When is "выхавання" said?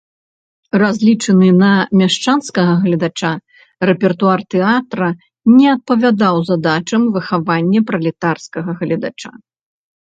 7.15-7.79